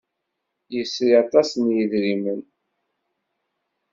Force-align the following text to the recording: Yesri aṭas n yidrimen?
Yesri 0.75 1.09
aṭas 1.23 1.49
n 1.53 1.65
yidrimen? 1.75 2.41